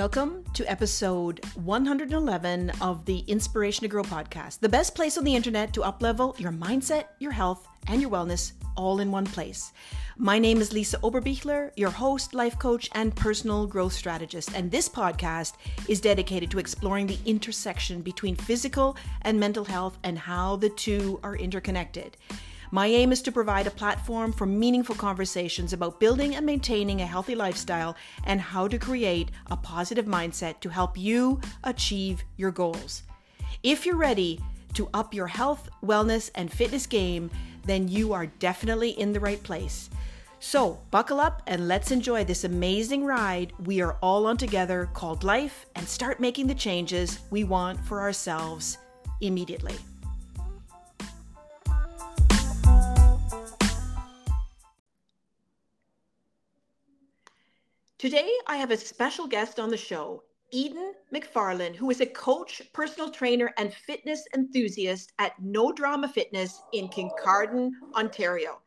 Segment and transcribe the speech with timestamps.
[0.00, 5.36] Welcome to episode 111 of the Inspiration to Grow podcast, the best place on the
[5.36, 9.74] internet to uplevel your mindset, your health, and your wellness all in one place.
[10.16, 14.54] My name is Lisa Oberbichler, your host, life coach, and personal growth strategist.
[14.54, 15.56] And this podcast
[15.86, 21.20] is dedicated to exploring the intersection between physical and mental health and how the two
[21.22, 22.16] are interconnected.
[22.72, 27.06] My aim is to provide a platform for meaningful conversations about building and maintaining a
[27.06, 33.02] healthy lifestyle and how to create a positive mindset to help you achieve your goals.
[33.64, 34.40] If you're ready
[34.74, 37.28] to up your health, wellness, and fitness game,
[37.64, 39.90] then you are definitely in the right place.
[40.38, 45.24] So, buckle up and let's enjoy this amazing ride we are all on together called
[45.24, 48.78] life and start making the changes we want for ourselves
[49.20, 49.74] immediately.
[58.00, 62.62] Today, I have a special guest on the show, Eden McFarlane, who is a coach,
[62.72, 68.62] personal trainer, and fitness enthusiast at No Drama Fitness in Kincardine, Ontario.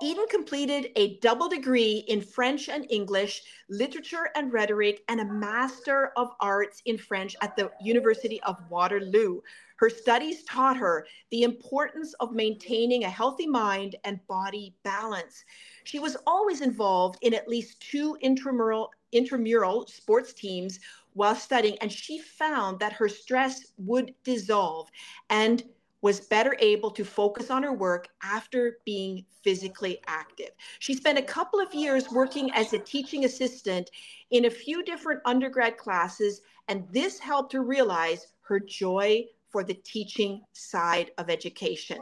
[0.00, 6.12] Eden completed a double degree in French and English, literature and rhetoric, and a Master
[6.16, 9.40] of Arts in French at the University of Waterloo.
[9.76, 15.44] Her studies taught her the importance of maintaining a healthy mind and body balance.
[15.82, 20.78] She was always involved in at least two intramural, intramural sports teams
[21.14, 24.88] while studying, and she found that her stress would dissolve
[25.28, 25.64] and
[26.00, 30.50] was better able to focus on her work after being physically active.
[30.78, 33.90] She spent a couple of years working as a teaching assistant
[34.30, 39.74] in a few different undergrad classes, and this helped her realize her joy for the
[39.74, 41.98] teaching side of education.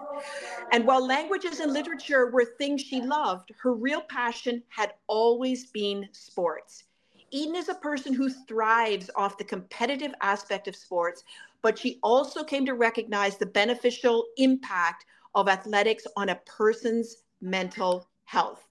[0.72, 6.08] And while languages and literature were things she loved, her real passion had always been
[6.12, 6.84] sports.
[7.30, 11.24] Eden is a person who thrives off the competitive aspect of sports,
[11.66, 15.04] but she also came to recognize the beneficial impact
[15.34, 18.68] of athletics on a person's mental health.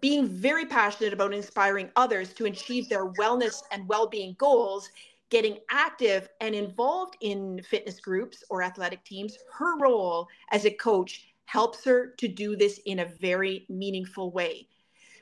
[0.00, 4.88] Being very passionate about inspiring others to achieve their wellness and well being goals,
[5.28, 11.34] getting active and involved in fitness groups or athletic teams, her role as a coach
[11.44, 14.66] helps her to do this in a very meaningful way.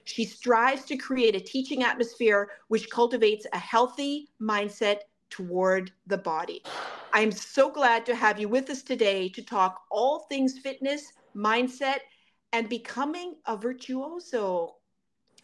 [0.04, 4.98] She strives to create a teaching atmosphere which cultivates a healthy mindset
[5.30, 6.62] toward the body.
[7.12, 11.98] I'm so glad to have you with us today to talk all things fitness, mindset,
[12.52, 14.76] and becoming a virtuoso.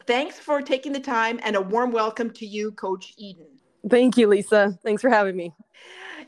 [0.07, 3.47] Thanks for taking the time and a warm welcome to you, Coach Eden.
[3.89, 4.79] Thank you, Lisa.
[4.85, 5.53] Thanks for having me.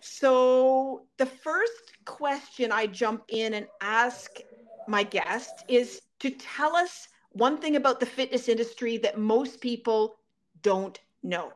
[0.00, 4.40] So, the first question I jump in and ask
[4.86, 10.16] my guest is to tell us one thing about the fitness industry that most people
[10.62, 11.52] don't know.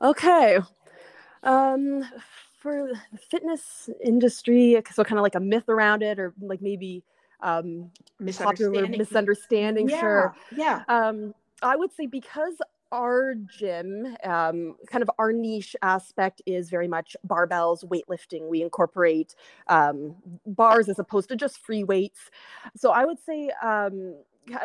[0.00, 0.58] Okay.
[1.42, 2.04] Um,
[2.58, 7.02] for the fitness industry, so kind of like a myth around it, or like maybe
[7.40, 7.90] um,
[8.38, 9.88] popular misunderstanding.
[9.88, 10.36] Yeah, sure.
[10.54, 10.82] Yeah.
[10.88, 12.54] Um, I would say because
[12.92, 18.48] our gym, um, kind of our niche aspect is very much barbells, weightlifting.
[18.48, 19.34] We incorporate
[19.66, 20.14] um,
[20.46, 22.30] bars as opposed to just free weights.
[22.76, 24.14] So I would say um,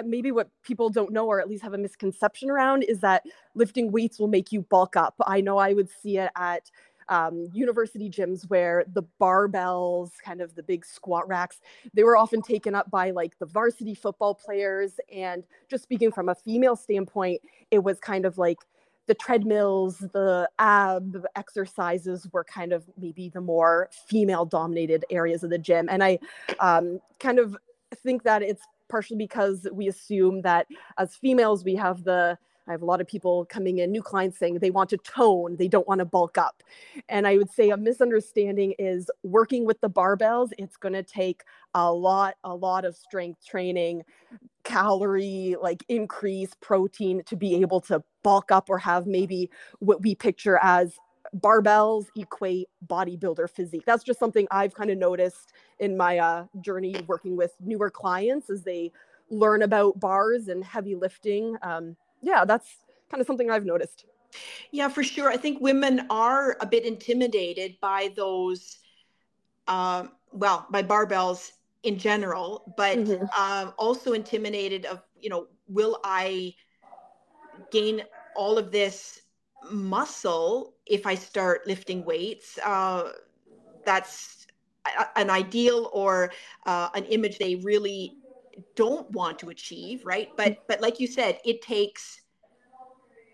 [0.05, 3.23] maybe what people don't know or at least have a misconception around is that
[3.55, 5.15] lifting weights will make you bulk up.
[5.25, 6.69] I know I would see it at
[7.09, 11.61] um, university gyms where the barbells, kind of the big squat racks,
[11.93, 14.99] they were often taken up by like the varsity football players.
[15.13, 18.57] And just speaking from a female standpoint, it was kind of like
[19.07, 25.49] the treadmills, the ab exercises were kind of maybe the more female dominated areas of
[25.49, 25.87] the gym.
[25.89, 26.19] And I
[26.59, 27.55] um, kind of
[28.03, 30.67] think that it's partially because we assume that
[30.97, 32.37] as females, we have the
[32.67, 35.55] I have a lot of people coming in, new clients saying they want to tone,
[35.55, 36.63] they don't want to bulk up.
[37.07, 41.43] And I would say a misunderstanding is working with the barbells, it's going to take
[41.73, 44.03] a lot, a lot of strength training,
[44.63, 49.49] calorie like increase, protein to be able to bulk up or have maybe
[49.79, 50.97] what we picture as
[51.35, 53.83] barbells equate bodybuilder physique.
[53.85, 58.49] That's just something I've kind of noticed in my uh, journey working with newer clients
[58.49, 58.91] as they
[59.29, 61.57] learn about bars and heavy lifting.
[61.61, 62.77] Um, yeah, that's
[63.09, 64.05] kind of something I've noticed.
[64.71, 65.29] Yeah, for sure.
[65.29, 68.77] I think women are a bit intimidated by those,
[69.67, 71.51] um, well, by barbells
[71.83, 73.41] in general, but mm-hmm.
[73.41, 76.53] um, also intimidated of, you know, will I
[77.71, 78.03] gain
[78.35, 79.21] all of this
[79.71, 82.57] muscle if I start lifting weights?
[82.63, 83.11] Uh,
[83.85, 84.47] that's
[85.15, 86.31] an ideal or
[86.65, 88.17] uh, an image they really
[88.75, 90.57] don't want to achieve right but mm.
[90.67, 92.21] but like you said it takes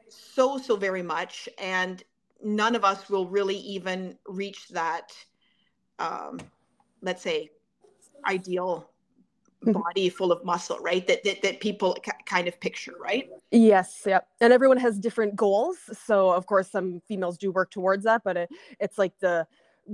[0.10, 2.04] so so very much and
[2.44, 5.12] none of us will really even reach that
[6.00, 6.40] um,
[7.02, 7.50] let's say
[8.28, 8.93] ideal mm-hmm.
[9.65, 11.06] Body full of muscle right?
[11.07, 13.30] That that, that people kind of picture right?
[13.51, 14.27] Yes yep.
[14.42, 15.77] And everyone has different goals.
[16.06, 18.50] So of course some females do work towards that but it,
[18.80, 19.48] it's like the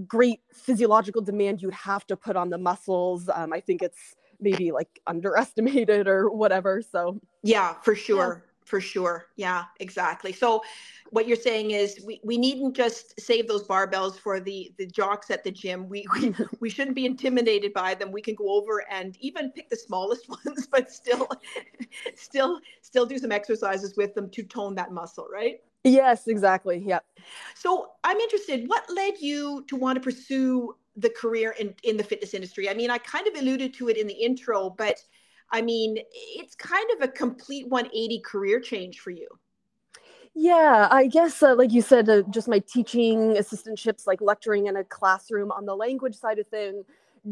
[0.07, 3.30] great physiological demand you'd have to put on the muscles.
[3.33, 7.19] Um, i think it's maybe like underestimated or whatever so.
[7.44, 8.44] Yeah for sure.
[8.69, 9.27] For sure.
[9.36, 10.31] Yeah exactly.
[10.31, 10.62] So
[11.10, 15.31] what you're saying is we, we needn't just save those barbells for the the jocks
[15.31, 15.89] at the gym.
[15.89, 18.12] We, we we shouldn't be intimidated by them.
[18.12, 21.27] We can go over and even pick the smallest ones but still
[22.16, 25.62] still still do some exercises with them to tone that muscle right?
[25.83, 26.83] Yes exactly.
[26.86, 27.00] Yeah
[27.56, 32.04] so i'm interested what led you to want to pursue the career in in the
[32.04, 32.69] fitness industry?
[32.69, 34.98] I mean i kind of alluded to it in the intro but
[35.51, 39.28] i mean it's kind of a complete 180 career change for you
[40.36, 44.78] yeah, I guess, uh, like you said, uh, just my teaching assistantships, like lecturing in
[44.78, 46.84] a classroom on the language side of thing,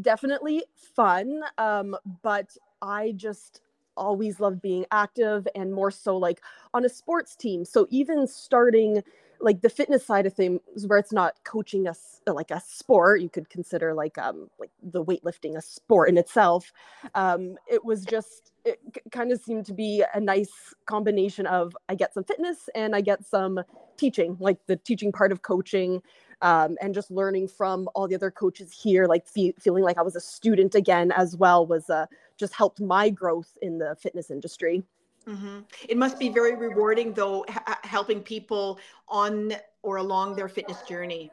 [0.01, 1.41] definitely fun.
[1.57, 3.61] Um, but I just
[3.95, 6.41] always loved being active and more so like
[6.73, 7.65] on a sports team.
[7.65, 9.03] So even starting
[9.39, 13.29] like the fitness side of things where it's not coaching us like a sport you
[13.29, 16.71] could consider like um like the weightlifting a sport in itself.
[17.15, 18.79] Um it was just it
[19.11, 23.01] kind of seemed to be a nice combination of i get some fitness and i
[23.01, 23.59] get some
[23.95, 26.01] teaching like the teaching part of coaching
[26.43, 30.01] um, and just learning from all the other coaches here like fe- feeling like i
[30.01, 32.05] was a student again as well was uh,
[32.37, 34.83] just helped my growth in the fitness industry
[35.27, 35.59] Mm-hmm.
[35.89, 38.79] It must be very rewarding, though, ha- helping people
[39.09, 39.53] on
[39.83, 41.31] or along their fitness journey.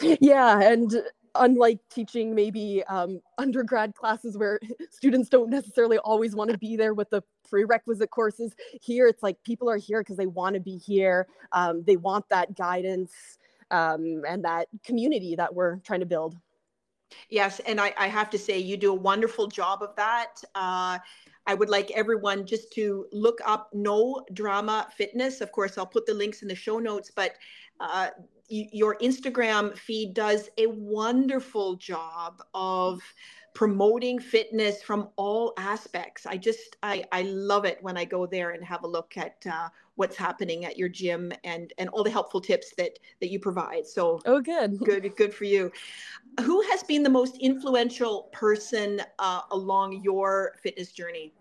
[0.00, 0.94] Yeah, and
[1.34, 4.58] unlike teaching maybe um, undergrad classes where
[4.90, 9.42] students don't necessarily always want to be there with the prerequisite courses, here it's like
[9.44, 11.26] people are here because they want to be here.
[11.52, 13.12] Um, they want that guidance
[13.70, 16.36] um, and that community that we're trying to build.
[17.30, 20.42] Yes, and I, I, have to say, you do a wonderful job of that.
[20.54, 20.98] Uh,
[21.48, 25.40] I would like everyone just to look up No Drama Fitness.
[25.40, 27.32] Of course, I'll put the links in the show notes, but
[27.80, 28.08] uh,
[28.48, 33.00] your Instagram feed does a wonderful job of
[33.54, 36.26] promoting fitness from all aspects.
[36.26, 39.36] I just I I love it when I go there and have a look at
[39.50, 43.40] uh, what's happening at your gym and and all the helpful tips that that you
[43.40, 43.86] provide.
[43.86, 45.72] So oh, good, good, good for you.
[46.42, 51.32] Who has been the most influential person uh, along your fitness journey?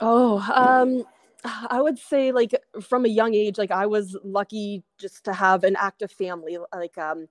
[0.00, 1.04] Oh, um,
[1.44, 5.64] I would say like from a young age, like I was lucky just to have
[5.64, 7.26] an active family, like um,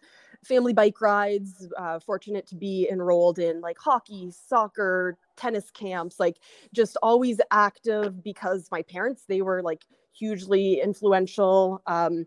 [0.45, 1.67] family bike rides.
[1.77, 6.19] Uh, fortunate to be enrolled in like hockey, soccer, tennis camps.
[6.19, 6.37] Like
[6.73, 9.83] just always active because my parents they were like
[10.13, 11.81] hugely influential.
[11.87, 12.25] Um,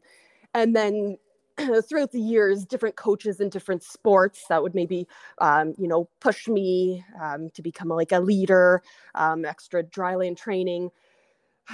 [0.55, 1.19] and then
[1.89, 5.07] throughout the years, different coaches in different sports that would maybe,
[5.39, 8.83] um, you know, push me um, to become like a leader,
[9.15, 10.91] um, extra dryland training.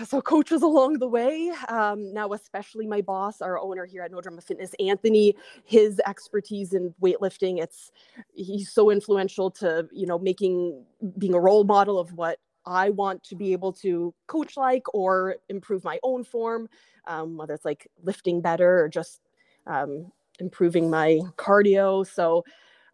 [0.06, 1.52] So coaches along the way.
[1.69, 6.73] Um, now, especially my boss, our owner here at No Drama Fitness, Anthony, his expertise
[6.73, 7.61] in weightlifting.
[7.61, 7.90] It's
[8.32, 10.82] he's so influential to you know making
[11.19, 15.37] being a role model of what I want to be able to coach like or
[15.50, 16.68] improve my own form,
[17.07, 19.21] um, whether it's like lifting better or just
[19.66, 22.07] um, improving my cardio.
[22.07, 22.45] So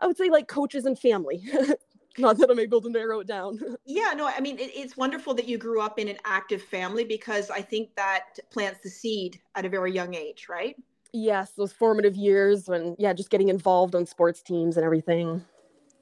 [0.01, 1.45] I would say like coaches and family.
[2.19, 3.61] Not that I'm able to narrow it down.
[3.85, 7.05] yeah, no, I mean, it, it's wonderful that you grew up in an active family
[7.05, 10.75] because I think that plants the seed at a very young age, right?
[11.13, 15.45] Yes, those formative years when, yeah, just getting involved on sports teams and everything.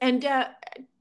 [0.01, 0.47] And uh,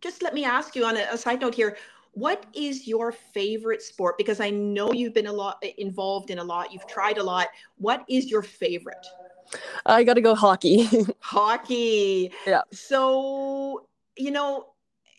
[0.03, 1.77] just let me ask you on a, a side note here
[2.13, 6.45] what is your favorite sport because i know you've been a lot involved in a
[6.45, 9.07] lot you've tried a lot what is your favorite
[9.85, 10.89] I got to go hockey.
[11.21, 12.33] hockey.
[12.47, 12.63] Yeah.
[12.73, 13.87] So,
[14.17, 14.67] you know,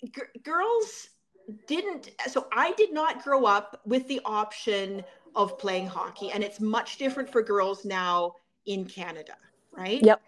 [0.03, 1.09] g- girls
[1.67, 5.03] didn't, so I did not grow up with the option
[5.35, 8.33] of playing hockey, and it's much different for girls now
[8.65, 9.35] in Canada,
[9.71, 10.01] right?
[10.01, 10.21] Yep.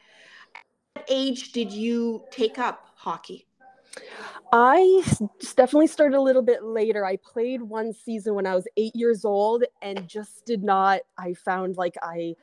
[0.94, 3.48] What age did you take up hockey?
[4.52, 5.04] I
[5.56, 7.06] definitely started a little bit later.
[7.06, 11.02] I played one season when I was eight years old and just did not.
[11.18, 12.36] I found like I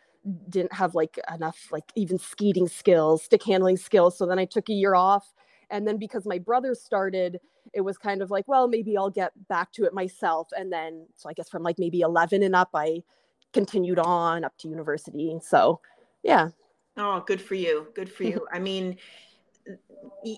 [0.48, 4.68] didn't have like enough like even skating skills stick handling skills so then i took
[4.68, 5.32] a year off.
[5.68, 7.40] And then because my brother started
[7.74, 10.48] it was kind of like well maybe i'll get back to it myself.
[10.56, 13.02] And then so i guess from like maybe 11 and up i
[13.52, 15.38] continued on up to university.
[15.42, 15.80] So
[16.22, 16.50] yeah.
[16.96, 17.88] Oh good for you.
[17.94, 18.46] Good for you.
[18.52, 18.96] I mean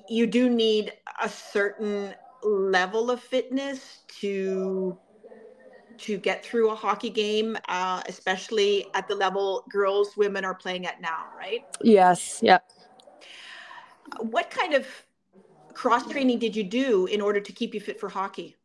[0.08, 0.92] you do need
[1.22, 4.98] a certain level of fitness to
[5.98, 10.86] to get through a hockey game, uh, especially at the level girls, women are playing
[10.86, 11.64] at now, right?
[11.82, 12.40] Yes.
[12.42, 12.64] Yep.
[14.20, 14.86] What kind of
[15.74, 18.56] cross training did you do in order to keep you fit for hockey?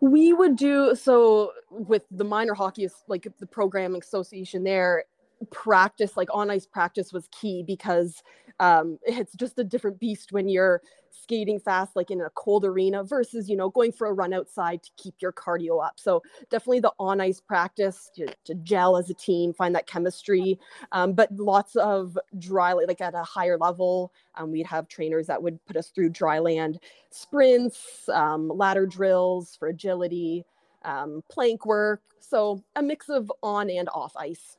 [0.00, 5.04] We would do so with the minor hockey, like the programming association there,
[5.50, 8.22] practice, like on ice practice was key because
[8.60, 10.80] um, it's just a different beast when you're
[11.12, 14.82] skating fast like in a cold arena versus you know going for a run outside
[14.82, 15.94] to keep your cardio up.
[15.98, 20.58] So definitely the on ice practice to, to gel as a team find that chemistry.
[20.92, 25.42] Um, but lots of dry like at a higher level um, we'd have trainers that
[25.42, 26.78] would put us through dry land
[27.10, 30.44] sprints um, ladder drills for agility
[30.84, 32.02] um, plank work.
[32.20, 34.56] So a mix of on and off ice.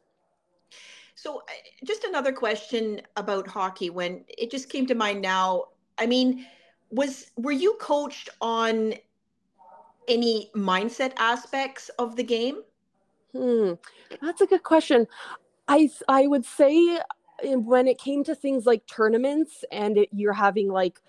[1.16, 1.42] So, uh,
[1.86, 3.90] just another question about hockey.
[3.90, 5.66] When it just came to mind now,
[5.98, 6.46] I mean,
[6.90, 8.94] was were you coached on
[10.08, 12.62] any mindset aspects of the game?
[13.32, 13.74] Hmm,
[14.22, 15.08] that's a good question.
[15.68, 17.00] I I would say
[17.44, 21.00] eh, when it came to things like tournaments and it, you're having like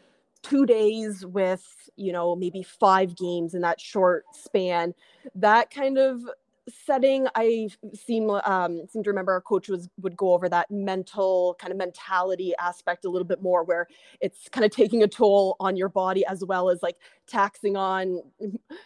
[0.42, 1.64] two days with
[1.96, 4.94] you know maybe five games in that short span
[5.34, 6.20] that kind of
[6.68, 11.56] setting i seem um, seem to remember our coach was would go over that mental
[11.58, 13.86] kind of mentality aspect a little bit more where
[14.20, 18.20] it's kind of taking a toll on your body as well as like taxing on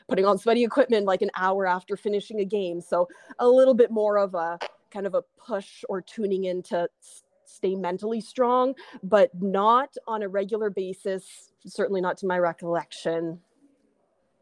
[0.08, 2.80] putting on sweaty equipment like an hour after finishing a game.
[2.80, 3.08] So
[3.38, 4.58] a little bit more of a
[4.90, 6.88] kind of a push or tuning in to
[7.44, 13.40] stay mentally strong but not on a regular basis certainly not to my recollection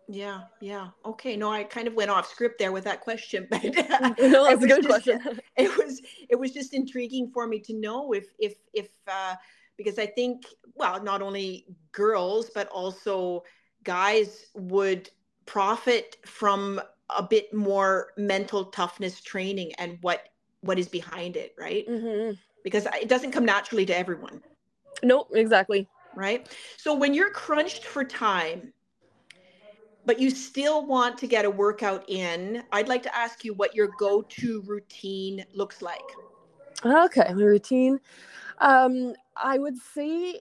[0.09, 0.89] yeah, yeah.
[1.05, 1.37] Okay.
[1.37, 3.63] No, I kind of went off script there with that question, but
[4.21, 5.41] no, that's a good just, question.
[5.57, 9.35] It was it was just intriguing for me to know if if if uh,
[9.77, 13.43] because I think well, not only girls but also
[13.85, 15.11] guys would
[15.47, 16.81] profit from
[17.17, 20.29] a bit more mental toughness training and what
[20.61, 21.87] what is behind it, right?
[21.89, 22.35] Mm-hmm.
[22.65, 24.43] Because it doesn't come naturally to everyone.
[25.03, 25.89] Nope, exactly.
[26.17, 26.49] Right.
[26.79, 28.73] So when you're crunched for time
[30.07, 33.75] but you still want to get a workout in, I'd like to ask you what
[33.75, 36.01] your go to routine looks like.
[36.85, 37.99] Okay, my routine.
[38.59, 40.41] Um, I would say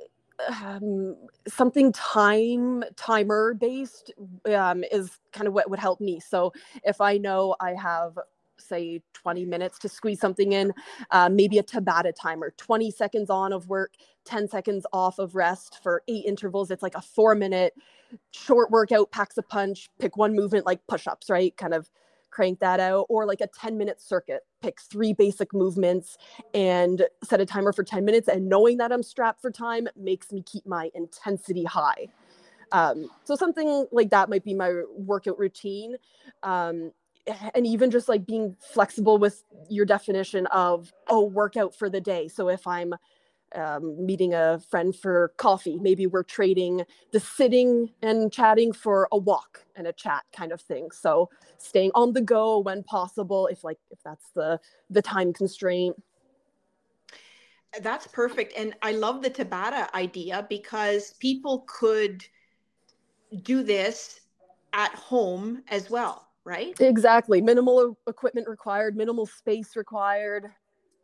[0.61, 1.15] um,
[1.47, 4.13] something time timer based
[4.53, 6.19] um, is kind of what would help me.
[6.19, 6.53] So
[6.83, 8.17] if I know I have
[8.57, 10.73] say 20 minutes to squeeze something in,
[11.11, 13.93] uh, maybe a Tabata timer, 20 seconds on of work,
[14.25, 16.71] 10 seconds off of rest for eight intervals.
[16.71, 17.73] It's like a four minute
[18.31, 21.55] short workout, packs a punch, pick one movement like push ups, right?
[21.57, 21.89] Kind of
[22.31, 26.17] crank that out, or like a 10 minute circuit, pick three basic movements
[26.53, 28.27] and set a timer for 10 minutes.
[28.27, 32.07] And knowing that I'm strapped for time makes me keep my intensity high.
[32.71, 35.95] Um, so something like that might be my workout routine.
[36.43, 36.91] Um,
[37.55, 42.27] and even just like being flexible with your definition of oh workout for the day
[42.27, 42.93] so if i'm
[43.55, 49.17] um, meeting a friend for coffee maybe we're trading the sitting and chatting for a
[49.17, 53.63] walk and a chat kind of thing so staying on the go when possible if
[53.63, 54.59] like if that's the
[54.89, 55.95] the time constraint
[57.81, 62.23] that's perfect and i love the tabata idea because people could
[63.41, 64.21] do this
[64.73, 66.79] at home as well right?
[66.79, 67.41] Exactly.
[67.41, 70.51] Minimal equipment required, minimal space required.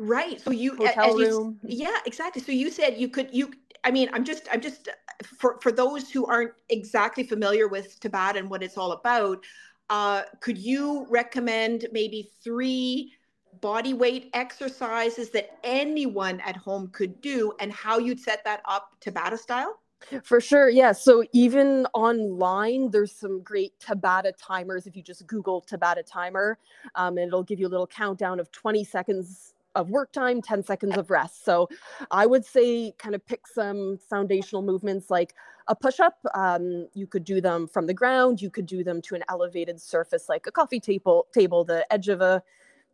[0.01, 0.41] Right.
[0.41, 1.59] So you hotel room.
[1.61, 2.41] You, yeah, exactly.
[2.41, 3.51] So you said you could you
[3.83, 4.89] I mean, I'm just I'm just
[5.23, 9.45] for for those who aren't exactly familiar with Tabata and what it's all about,
[9.91, 13.13] uh, could you recommend maybe three
[13.59, 18.95] body weight exercises that anyone at home could do and how you'd set that up
[19.01, 19.77] Tabata style?
[20.23, 20.67] For sure.
[20.67, 20.93] Yeah.
[20.93, 24.87] So even online, there's some great Tabata timers.
[24.87, 26.57] If you just Google Tabata timer,
[26.95, 30.63] um, and it'll give you a little countdown of 20 seconds of work time, 10
[30.63, 31.45] seconds of rest.
[31.45, 31.69] So
[32.09, 35.33] I would say kind of pick some foundational movements like
[35.67, 36.17] a push up.
[36.33, 38.41] Um, you could do them from the ground.
[38.41, 42.09] You could do them to an elevated surface like a coffee table, table, the edge
[42.09, 42.43] of a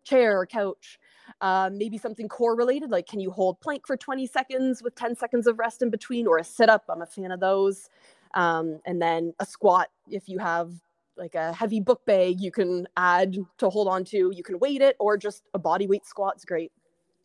[0.04, 1.00] chair or couch.
[1.42, 5.16] Um, maybe something core related, like can you hold plank for 20 seconds with 10
[5.16, 6.86] seconds of rest in between, or a sit up?
[6.90, 7.90] I'm a fan of those.
[8.34, 10.72] Um, and then a squat if you have
[11.18, 14.32] like a heavy book bag you can add to hold on to.
[14.34, 16.72] You can weight it, or just a body weight squat's great.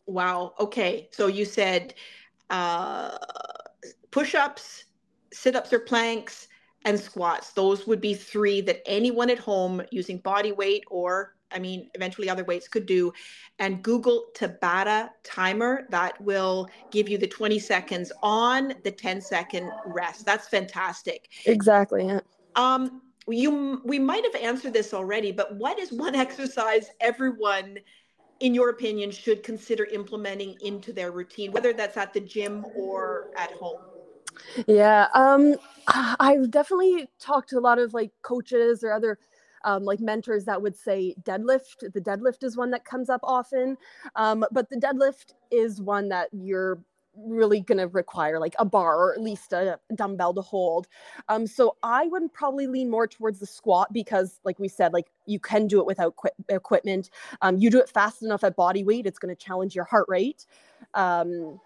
[0.05, 0.53] Wow.
[0.59, 1.09] Okay.
[1.11, 1.93] So you said
[2.49, 3.17] uh,
[4.11, 4.85] push ups,
[5.31, 6.47] sit ups or planks,
[6.85, 7.51] and squats.
[7.51, 12.29] Those would be three that anyone at home using body weight or I mean, eventually
[12.29, 13.13] other weights could do.
[13.59, 19.69] And Google Tabata timer that will give you the 20 seconds on the 10 second
[19.85, 20.25] rest.
[20.25, 21.29] That's fantastic.
[21.45, 22.07] Exactly.
[22.07, 22.21] Yeah.
[22.55, 27.79] Um, you we might have answered this already, but what is one exercise everyone
[28.39, 33.29] in your opinion should consider implementing into their routine, whether that's at the gym or
[33.37, 33.79] at home?
[34.67, 35.55] Yeah, um,
[36.19, 39.17] I've definitely talked to a lot of like coaches or other
[39.65, 41.91] um, like mentors that would say deadlift.
[41.93, 43.77] The deadlift is one that comes up often,
[44.15, 46.79] um, but the deadlift is one that you're
[47.15, 50.87] really going to require like a bar or at least a dumbbell to hold.
[51.29, 55.07] Um, so I would probably lean more towards the squat because, like we said, like
[55.25, 57.09] you can do it without qu- equipment.
[57.41, 60.05] Um, you do it fast enough at body weight, it's going to challenge your heart
[60.07, 60.45] rate.
[60.93, 61.59] Um,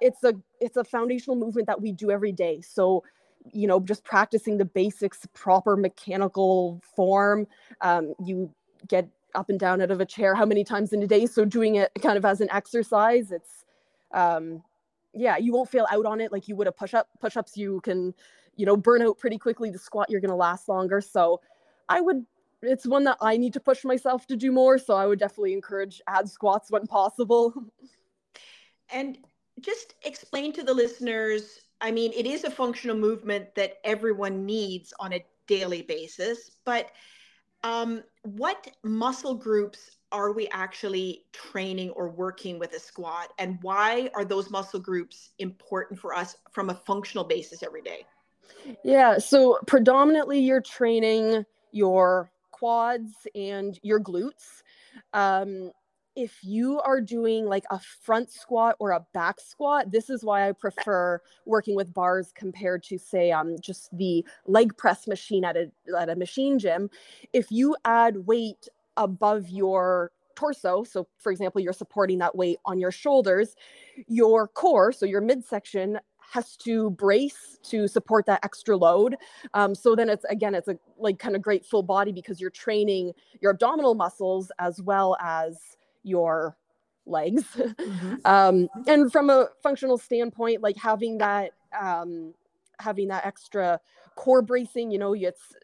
[0.00, 2.60] it's a it's a foundational movement that we do every day.
[2.60, 3.04] So
[3.52, 7.46] you know just practicing the basics proper mechanical form
[7.80, 8.50] um, you
[8.86, 11.44] get up and down out of a chair how many times in a day so
[11.44, 13.64] doing it kind of as an exercise it's
[14.12, 14.62] um,
[15.14, 17.56] yeah you won't feel out on it like you would a push up push ups
[17.56, 18.14] you can
[18.56, 21.00] you know burn out pretty quickly the squat you're going to last longer.
[21.00, 21.40] So
[21.88, 22.24] i would
[22.62, 25.52] it's one that i need to push myself to do more so i would definitely
[25.52, 27.52] encourage add squats when possible.
[28.94, 29.16] And
[29.58, 34.94] just explain to the listeners I mean, it is a functional movement that everyone needs
[35.00, 36.90] on a daily basis, but
[37.64, 43.32] um, what muscle groups are we actually training or working with a squat?
[43.38, 48.06] And why are those muscle groups important for us from a functional basis every day?
[48.84, 54.62] Yeah, so predominantly you're training your quads and your glutes.
[55.12, 55.72] Um,
[56.14, 60.48] if you are doing like a front squat or a back squat, this is why
[60.48, 65.56] I prefer working with bars compared to say um just the leg press machine at
[65.56, 66.90] a at a machine gym.
[67.32, 72.78] If you add weight above your torso, so for example, you're supporting that weight on
[72.78, 73.54] your shoulders,
[74.08, 75.98] your core, so your midsection
[76.32, 79.16] has to brace to support that extra load.
[79.52, 82.50] Um, so then it's again, it's a like kind of great full body because you're
[82.50, 85.58] training your abdominal muscles as well as
[86.02, 86.56] your
[87.04, 87.44] legs.
[87.54, 88.14] Mm-hmm.
[88.24, 92.32] um, and from a functional standpoint, like having that um,
[92.78, 93.78] having that extra
[94.16, 95.54] core bracing, you know, it's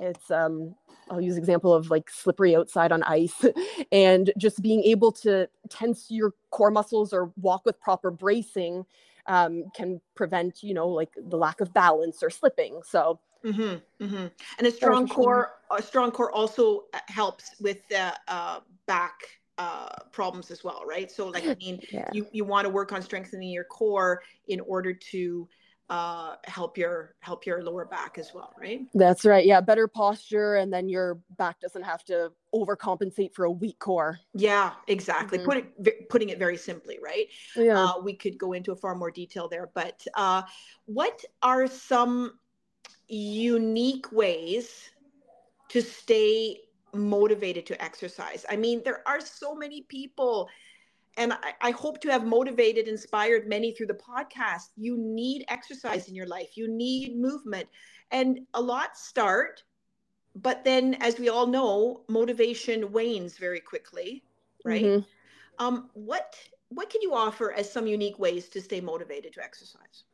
[0.00, 0.74] it's um
[1.10, 3.44] I'll use example of like slippery outside on ice
[3.92, 8.86] and just being able to tense your core muscles or walk with proper bracing
[9.26, 12.80] um, can prevent, you know, like the lack of balance or slipping.
[12.84, 14.26] So, mm-hmm, mm-hmm.
[14.58, 19.14] and a strong core, a strong core also uh, helps with the uh, back
[19.58, 21.10] uh, problems as well, right?
[21.10, 22.08] So, like, I mean, yeah.
[22.12, 25.48] you you want to work on strengthening your core in order to
[25.90, 28.86] uh, help your help your lower back as well, right?
[28.94, 29.44] That's right.
[29.44, 34.20] Yeah, better posture, and then your back doesn't have to overcompensate for a weak core.
[34.32, 35.38] Yeah, exactly.
[35.38, 35.50] Mm-hmm.
[35.50, 37.26] Put it, putting it very simply, right?
[37.56, 37.84] Yeah.
[37.84, 40.42] Uh, we could go into a far more detail there, but uh,
[40.86, 42.38] what are some
[43.08, 44.90] unique ways
[45.70, 46.58] to stay
[46.92, 48.44] motivated to exercise.
[48.48, 50.48] I mean, there are so many people,
[51.16, 54.68] and I, I, hope to have motivated, inspired many through the podcast.
[54.76, 57.68] You need exercise in your life, you need movement,
[58.10, 59.62] and a lot start.
[60.36, 64.22] But then, as we all know, motivation wanes very quickly,
[64.64, 64.84] right?
[64.84, 65.64] Mm-hmm.
[65.64, 66.36] Um, what
[66.68, 70.04] what can you offer as some unique ways to stay motivated to exercise?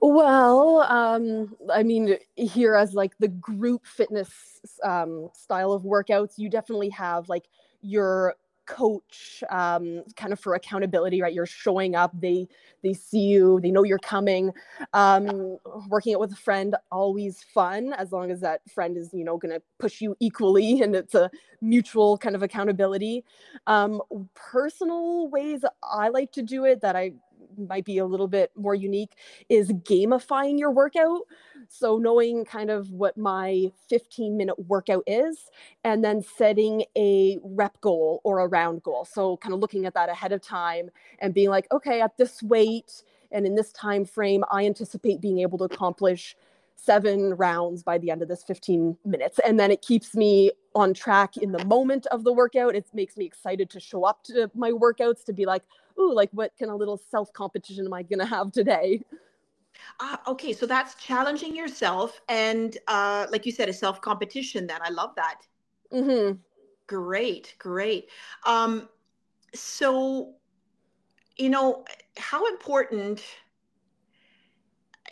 [0.00, 6.50] Well, um, I mean, here as like the group fitness um, style of workouts, you
[6.50, 7.44] definitely have like
[7.80, 8.34] your
[8.66, 11.32] coach um, kind of for accountability right?
[11.32, 12.46] You're showing up they
[12.82, 14.52] they see you they know you're coming.
[14.92, 19.24] Um, working it with a friend always fun as long as that friend is you
[19.24, 23.24] know going to push you equally and it's a mutual kind of accountability.
[23.66, 24.02] Um,
[24.34, 27.12] personal ways i like to do it that i
[27.58, 29.14] might be a little bit more unique
[29.48, 31.22] is gamifying your workout.
[31.68, 35.50] So knowing kind of what my 15 minute workout is
[35.84, 39.04] and then setting a rep goal or a round goal.
[39.04, 42.42] So kind of looking at that ahead of time and being like, okay, at this
[42.42, 46.36] weight and in this time frame, I anticipate being able to accomplish
[46.76, 49.40] seven rounds by the end of this 15 minutes.
[49.44, 52.76] And then it keeps me on track in the moment of the workout.
[52.76, 55.62] It makes me excited to show up to my workouts to be like,
[55.98, 59.02] ooh, like what kind of little self competition am I going to have today?
[60.00, 64.66] Uh, okay, so that's challenging yourself, and uh, like you said, a self competition.
[64.66, 65.42] Then I love that.
[65.92, 66.38] Mm-hmm.
[66.86, 68.08] Great, great.
[68.44, 68.88] Um,
[69.54, 70.34] so,
[71.36, 71.84] you know,
[72.16, 73.22] how important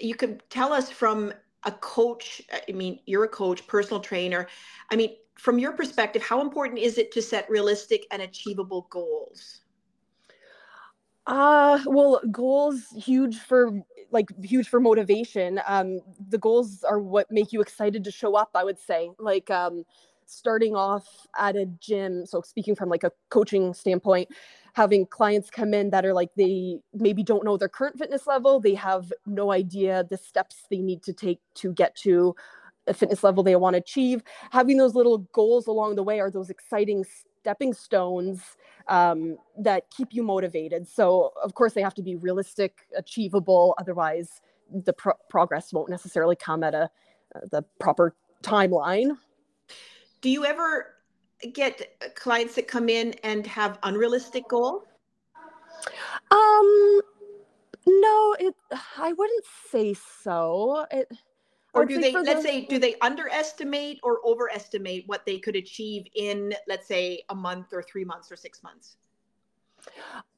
[0.00, 1.32] you could tell us from
[1.64, 2.42] a coach.
[2.68, 4.48] I mean, you're a coach, personal trainer.
[4.90, 9.63] I mean, from your perspective, how important is it to set realistic and achievable goals?
[11.26, 13.70] Uh, well, goals huge for
[14.10, 15.60] like huge for motivation.
[15.66, 19.10] Um, the goals are what make you excited to show up, I would say.
[19.18, 19.84] Like um
[20.26, 21.06] starting off
[21.38, 24.28] at a gym, so speaking from like a coaching standpoint,
[24.74, 28.60] having clients come in that are like they maybe don't know their current fitness level,
[28.60, 32.34] they have no idea the steps they need to take to get to
[32.86, 34.22] a fitness level they want to achieve.
[34.50, 37.04] Having those little goals along the way are those exciting
[37.44, 38.40] stepping stones
[38.88, 40.88] um, that keep you motivated.
[40.88, 43.74] So, of course, they have to be realistic, achievable.
[43.76, 44.40] Otherwise,
[44.72, 46.84] the pro- progress won't necessarily come at a
[47.34, 49.18] uh, the proper timeline.
[50.22, 50.94] Do you ever
[51.52, 54.84] get clients that come in and have unrealistic goals?
[56.30, 57.00] Um,
[57.86, 58.54] no, it.
[58.96, 60.86] I wouldn't say so.
[60.90, 61.12] It
[61.74, 66.54] or do they let's say do they underestimate or overestimate what they could achieve in
[66.68, 68.96] let's say a month or three months or six months?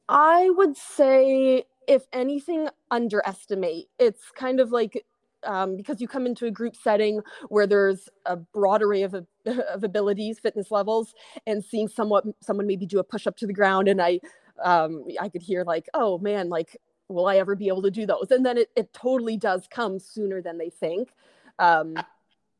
[0.08, 3.88] I would say if anything underestimate.
[3.98, 5.04] It's kind of like
[5.44, 9.14] um, because you come into a group setting where there's a broad array of,
[9.46, 11.14] of abilities fitness levels
[11.46, 14.18] and seeing somewhat someone maybe do a push up to the ground and i
[14.64, 16.76] um, i could hear like oh man like
[17.08, 18.30] will I ever be able to do those?
[18.30, 21.10] And then it, it totally does come sooner than they think.
[21.58, 21.96] Um,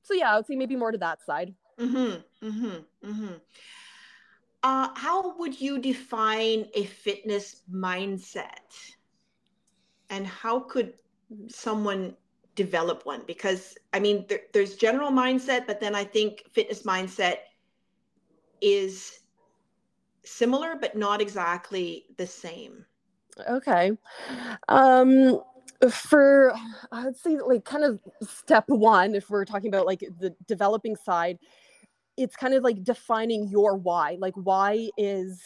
[0.03, 1.55] so yeah, I would say maybe more to that side.
[1.79, 2.47] Mm-hmm.
[2.47, 3.11] Mm-hmm.
[3.11, 3.35] Mm-hmm.
[4.63, 8.95] Uh, how would you define a fitness mindset?
[10.11, 10.95] And how could
[11.49, 12.17] someone
[12.55, 13.23] develop one?
[13.27, 17.39] Because I mean, there, there's general mindset, but then I think fitness mindset
[18.61, 19.21] is
[20.25, 22.85] similar, but not exactly the same.
[23.49, 23.93] Okay.
[24.69, 25.41] Um,
[25.91, 26.55] for
[26.93, 31.39] I'd say like kind of step one, if we're talking about like the developing side,
[32.17, 34.17] it's kind of like defining your why.
[34.21, 35.43] Like, why is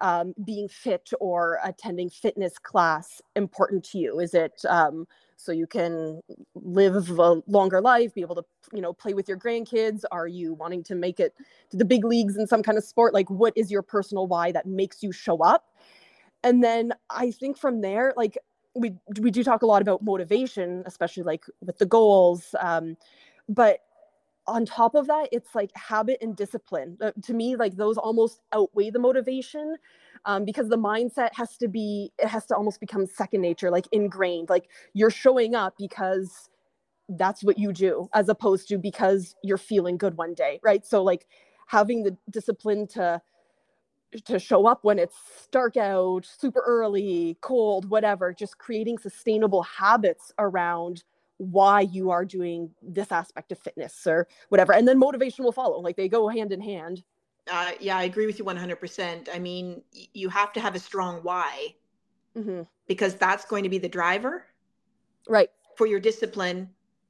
[0.00, 4.20] um, being fit or attending fitness class important to you?
[4.20, 6.20] Is it um, so you can
[6.54, 10.02] live a longer life, be able to, you know, play with your grandkids?
[10.12, 11.34] Are you wanting to make it
[11.70, 13.14] to the big leagues in some kind of sport?
[13.14, 15.66] Like, what is your personal why that makes you show up?
[16.44, 18.38] And then i think from there like
[18.74, 22.96] we we do talk a lot about motivation especially like with the goals um,
[23.48, 23.80] but
[24.46, 26.96] on top of that it's like habit and discipline.
[27.00, 29.76] Uh, to me like those almost outweigh the motivation
[30.24, 33.86] um, because the mindset has to be it has to almost become second nature like
[33.92, 34.48] ingrained.
[34.48, 36.48] Like you're showing up because
[37.10, 40.84] that's what you do as opposed to because you're feeling good one day right?
[40.86, 41.26] So like
[41.66, 43.20] having the discipline to
[44.24, 50.32] to show up when it's dark out, super early, cold, whatever, just creating sustainable habits
[50.38, 51.04] around
[51.38, 54.72] why you are doing this aspect of fitness or whatever.
[54.72, 55.80] And then motivation will follow.
[55.80, 57.02] Like they go hand in hand.
[57.50, 59.28] Uh, yeah, I agree with you 100%.
[59.34, 61.74] I mean, you have to have a strong why
[62.36, 62.62] mm-hmm.
[62.86, 64.46] because that's going to be the driver.
[65.28, 65.50] Right.
[65.76, 66.68] For your discipline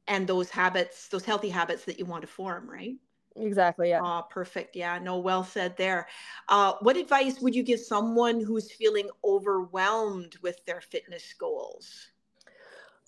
[0.09, 2.97] and those habits, those healthy habits that you want to form, right?
[3.37, 3.90] Exactly.
[3.90, 4.01] Yeah.
[4.05, 4.77] Oh, perfect.
[4.77, 4.99] Yeah.
[4.99, 6.09] No, well said there.
[6.49, 12.09] Uh, what advice would you give someone who's feeling overwhelmed with their fitness goals?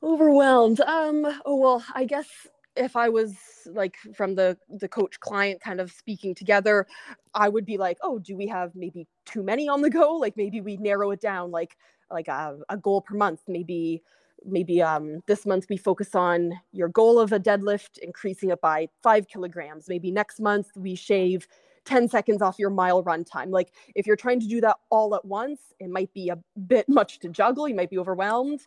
[0.03, 0.81] Overwhelmed.
[0.81, 1.25] Um.
[1.47, 2.29] Oh well, I guess
[2.77, 6.87] if I was like from the the coach client kind of speaking together,
[7.35, 10.17] I would be like, oh, do we have maybe too many on the go?
[10.17, 11.77] Like maybe we narrow it down, like
[12.11, 14.03] like a, a goal per month, maybe
[14.45, 18.89] maybe um, this month we focus on your goal of a deadlift, increasing it by
[19.03, 19.89] five kilograms.
[19.89, 21.47] Maybe next month we shave
[21.85, 23.51] 10 seconds off your mile run time.
[23.51, 26.89] Like if you're trying to do that all at once, it might be a bit
[26.89, 27.69] much to juggle.
[27.69, 28.61] You might be overwhelmed.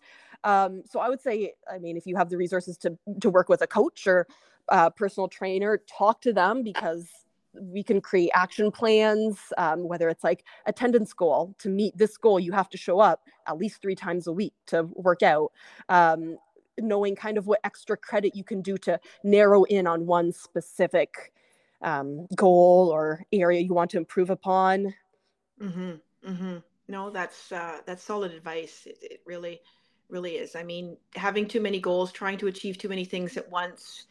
[0.44, 3.50] Um, so I would say, I mean, if you have the resources to to work
[3.50, 4.28] with a coach or
[4.70, 7.08] a personal trainer, talk to them because
[7.62, 12.39] we can create action plans, um, whether it's like attendance goal to meet this goal,
[12.39, 15.52] you have to show up at least three times a week to work out.
[15.89, 16.38] Um,
[16.80, 21.34] knowing kind of what extra credit you can do to narrow in on one specific
[21.82, 24.93] um, goal or area you want to improve upon.
[25.62, 25.91] Mm-hmm.
[26.28, 26.58] Mm-hmm.
[26.88, 28.84] No, that's uh, that's solid advice.
[28.86, 29.60] It, it really,
[30.10, 30.56] really is.
[30.56, 34.06] I mean, having too many goals, trying to achieve too many things at once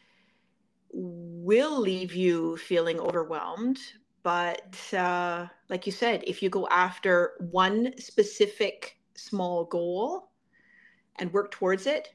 [0.92, 3.78] will leave you feeling overwhelmed.
[4.22, 10.30] But uh, like you said, if you go after one specific small goal
[11.18, 12.08] and work towards it,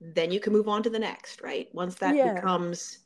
[0.00, 1.68] then you can move on to the next, right?
[1.72, 2.34] Once that yeah.
[2.34, 2.98] becomes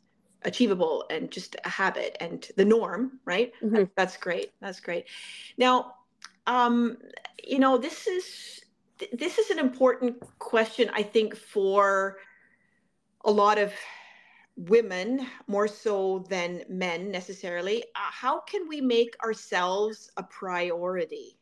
[0.45, 3.53] achievable and just a habit and the norm, right?
[3.63, 3.85] Mm-hmm.
[3.97, 4.53] That's great.
[4.61, 5.07] That's great.
[5.57, 5.95] Now,
[6.47, 6.99] um,
[7.43, 8.61] you know, this is
[9.13, 12.19] this is an important question, I think, for
[13.25, 13.73] a lot of
[14.57, 21.39] women more so than men necessarily uh, how can we make ourselves a priority?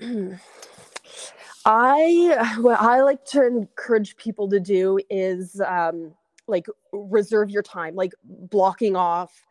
[1.64, 6.14] I what I like to encourage people to do is um,
[6.46, 9.46] like reserve your time, like blocking off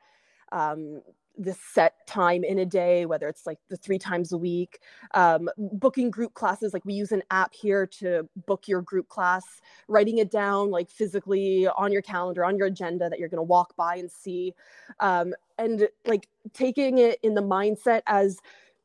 [0.52, 1.02] um,
[1.38, 4.80] this set time in a day, whether it's like the three times a week,
[5.14, 6.74] um, booking group classes.
[6.74, 9.44] Like we use an app here to book your group class,
[9.88, 13.44] writing it down like physically on your calendar, on your agenda that you're going to
[13.44, 14.54] walk by and see,
[15.00, 18.40] um, and like taking it in the mindset as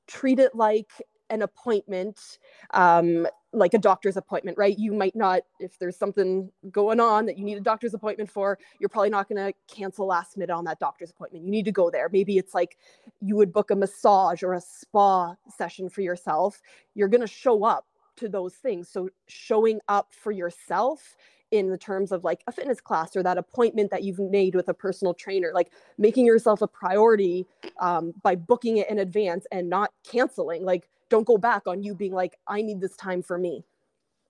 [0.06, 0.90] treat it like
[1.30, 2.38] an appointment
[2.74, 4.78] um, like a doctor's appointment right?
[4.78, 8.58] You might not if there's something going on that you need a doctor's appointment for
[8.78, 11.44] you're probably not going to cancel last minute on that doctor's appointment.
[11.44, 12.08] You need to go there.
[12.12, 12.78] Maybe it's like
[13.20, 16.60] you would book a massage or a spa session for yourself.
[16.94, 17.86] You're going to show up
[18.16, 18.88] to those things.
[18.88, 21.16] So showing up for yourself
[21.50, 24.68] in the terms of like a fitness class or that appointment that you've made with
[24.68, 27.46] a personal trainer like making yourself a priority
[27.80, 31.94] um, by booking it in advance and not canceling like don't go back on you
[31.94, 33.64] being like i need this time for me.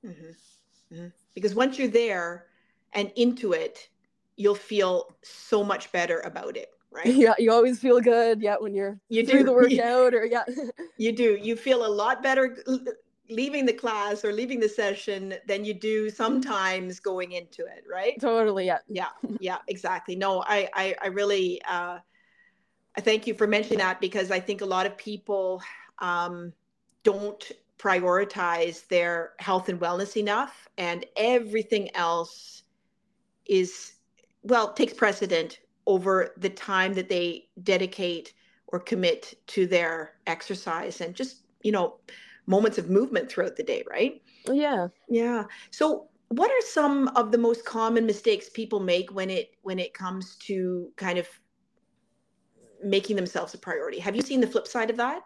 [0.05, 0.95] Mm-hmm.
[0.95, 1.07] Mm-hmm.
[1.35, 2.47] because once you're there
[2.95, 3.89] and into it
[4.37, 7.07] you'll feel so much better about it right?
[7.07, 8.41] Yeah you always feel good.
[8.43, 9.45] Yeah when you're you do.
[9.45, 10.43] the workout or yeah.
[10.97, 11.39] You do.
[11.41, 12.57] You feel a lot better
[13.29, 18.21] leaving the class or leaving the session than you do sometimes going into it right?
[18.21, 18.79] Totally yeah.
[18.89, 20.17] Yeah yeah exactly.
[20.17, 21.99] No i i, I really uh
[22.97, 25.63] I thank you for mentioning that because I think a lot of people
[26.01, 26.53] um,
[27.03, 32.63] don't prioritize their health and wellness enough and everything else
[33.47, 33.95] is
[34.43, 38.35] well takes precedent over the time that they dedicate
[38.67, 41.97] or commit to their exercise and just you know
[42.47, 44.21] moments of movement throughout the day right?
[44.47, 44.89] Yeah.
[45.09, 45.45] Yeah.
[45.71, 49.95] So what are some of the most common mistakes people make when it when it
[49.95, 51.27] comes to kind of
[52.83, 53.99] making themselves a priority?
[53.99, 55.23] Have you seen the flip side of that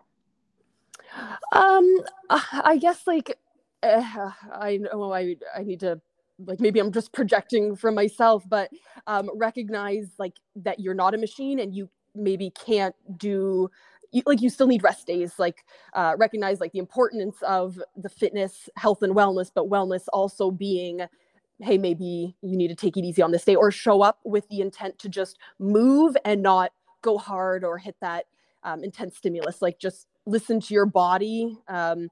[1.53, 1.99] um,
[2.31, 3.39] uh, I guess like
[3.83, 6.01] uh, I know I I need to
[6.39, 8.71] like maybe I'm just projecting from myself, but
[9.07, 13.71] um, recognize like that you're not a machine and you maybe can't do
[14.13, 18.09] you, like you still need rest days like uh, recognize like the importance of the
[18.09, 21.01] fitness health and wellness but wellness also being
[21.61, 24.49] hey maybe you need to take it easy on this day or show up with
[24.49, 28.27] the intent to just move and not go hard or hit that
[28.63, 32.09] um, intense stimulus like just listen to your body um,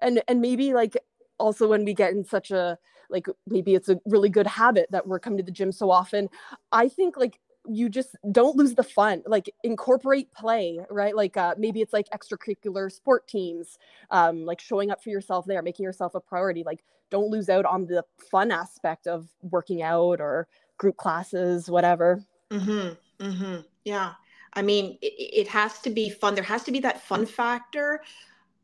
[0.00, 0.96] and and maybe like
[1.38, 2.78] also when we get in such a
[3.10, 6.28] like maybe it's a really good habit that we're coming to the gym so often
[6.72, 7.38] i think like
[7.68, 12.08] you just don't lose the fun like incorporate play right like uh, maybe it's like
[12.10, 13.78] extracurricular sport teams
[14.10, 17.64] um, like showing up for yourself there making yourself a priority like don't lose out
[17.64, 20.46] on the fun aspect of working out or
[20.78, 23.60] group classes whatever mm-hmm, mm-hmm.
[23.84, 24.12] yeah
[24.56, 26.34] I mean, it, it, has to be fun.
[26.34, 28.02] There has to be that fun factor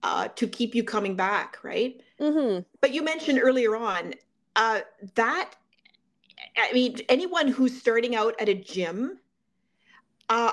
[0.03, 2.01] uh, to keep you coming back, right?
[2.19, 2.63] Mm-hmm.
[2.81, 4.15] But you mentioned earlier on
[4.57, 4.81] uh,
[5.15, 5.53] that,
[6.57, 9.19] I mean, anyone who's starting out at a gym,
[10.31, 10.53] uh,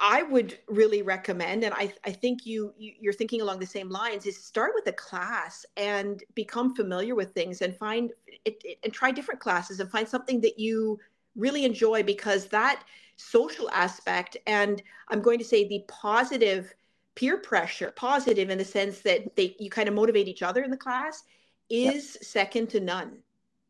[0.00, 3.90] I would really recommend, and I, I think you, you are thinking along the same
[3.90, 8.12] lines, is start with a class and become familiar with things and find
[8.44, 10.98] it, it and try different classes and find something that you
[11.34, 12.84] really enjoy because that
[13.18, 16.74] social aspect and i'm going to say the positive
[17.14, 20.70] peer pressure positive in the sense that they you kind of motivate each other in
[20.70, 21.24] the class
[21.68, 22.24] is yep.
[22.24, 23.18] second to none.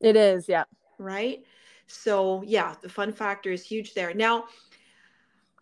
[0.00, 0.64] It is yeah.
[0.98, 1.44] Right?
[1.86, 4.12] So yeah the fun factor is huge there.
[4.12, 4.44] Now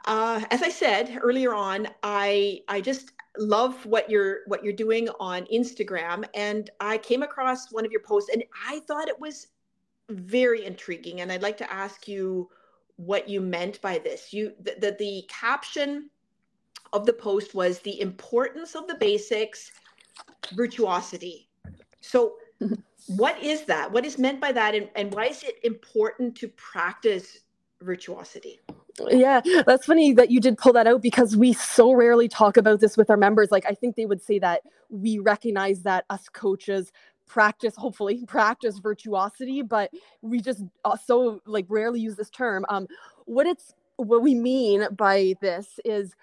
[0.06, 5.08] uh, as i said earlier on i i just love what you're what you're doing
[5.20, 9.48] on instagram and i came across one of your posts and i thought it was
[10.08, 12.48] very intriguing and i'd like to ask you
[12.96, 14.32] what you meant by this.
[14.32, 16.10] You that the, the caption
[16.92, 19.70] of the post was the importance of the basics,
[20.54, 21.48] virtuosity.
[22.00, 22.36] So
[23.06, 23.90] what is that?
[23.90, 27.38] What is meant by that and, and why is it important to practice
[27.80, 28.60] virtuosity?
[29.10, 32.80] Yeah, that's funny that you did pull that out because we so rarely talk about
[32.80, 33.50] this with our members.
[33.50, 36.92] Like, I think they would say that we recognize that us coaches
[37.26, 39.90] practice hopefully practice virtuosity but
[40.22, 42.64] we just uh, so like rarely use this term.
[42.68, 42.86] Um
[43.24, 46.14] what it's what we mean by this is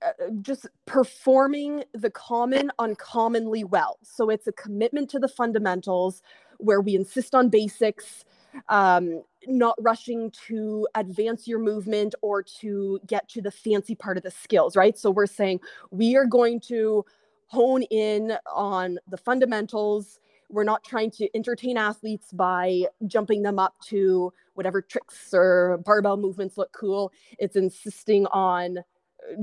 [0.00, 3.98] uh, just performing the common uncommonly well.
[4.02, 6.22] So it's a commitment to the fundamentals
[6.58, 8.24] where we insist on basics
[8.68, 14.22] um, not rushing to advance your movement or to get to the fancy part of
[14.22, 14.96] the skills right?
[14.96, 17.04] So we're saying we are going to
[17.46, 23.74] hone in on the fundamentals we're not trying to entertain athletes by jumping them up
[23.86, 27.12] to whatever tricks or barbell movements look cool.
[27.38, 28.82] It's insisting on uh,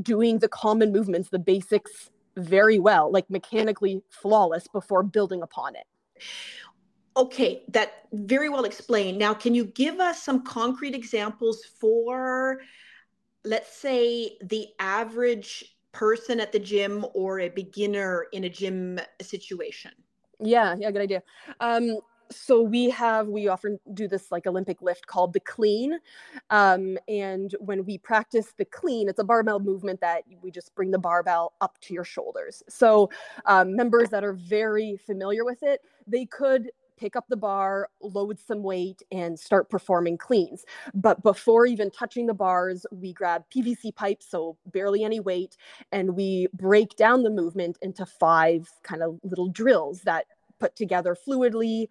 [0.02, 5.86] doing the common movements, the basics very well, like mechanically flawless before building upon it.
[7.18, 9.18] Okay, that very well explained.
[9.18, 12.60] Now, can you give us some concrete examples for,
[13.46, 15.63] let's say, the average
[15.94, 19.91] person at the gym or a beginner in a gym situation?
[20.39, 21.24] Yeah, yeah, good idea.
[21.60, 22.00] Um,
[22.32, 26.00] so we have we often do this like olympic lift called the clean
[26.50, 30.89] um, and when we practice the clean it's a barbell movement that we just bring
[30.89, 33.10] the barbell up to your shoulders so
[33.45, 38.39] um, members that are very familiar with it they could pick up the bar, load
[38.39, 40.65] some weight, and start performing cleans.
[40.93, 45.58] But before even touching the bars, we grab PVC pipes, so barely any weight,
[45.91, 50.25] and we break down the movement into five kind of little drills that
[50.60, 51.88] put together fluidly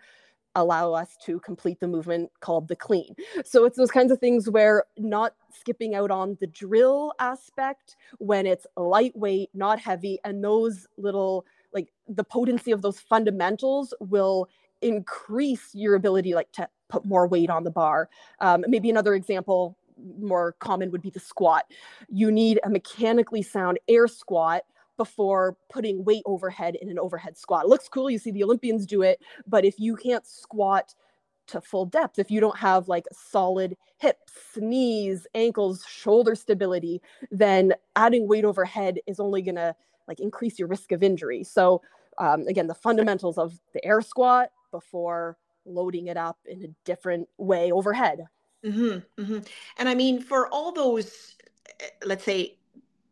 [0.56, 3.14] allow us to complete the movement called the clean.
[3.44, 8.46] So it's those kinds of things where not skipping out on the drill aspect when
[8.46, 14.48] it's lightweight, not heavy, and those little like the potency of those fundamentals will
[14.84, 18.08] increase your ability like to put more weight on the bar.
[18.40, 19.76] Um, maybe another example
[20.20, 21.64] more common would be the squat.
[22.08, 24.62] You need a mechanically sound air squat
[24.96, 27.64] before putting weight overhead in an overhead squat.
[27.64, 28.10] It looks cool.
[28.10, 30.94] You see the Olympians do it, but if you can't squat
[31.46, 37.74] to full depth, if you don't have like solid hips, knees, ankles, shoulder stability, then
[37.96, 39.74] adding weight overhead is only going to
[40.08, 41.42] like increase your risk of injury.
[41.44, 41.82] So
[42.18, 47.28] um, again, the fundamentals of the air squat before loading it up in a different
[47.38, 48.26] way overhead.
[48.66, 49.38] Mm-hmm, mm-hmm.
[49.78, 51.36] And I mean, for all those,
[51.80, 52.58] eh, let's say,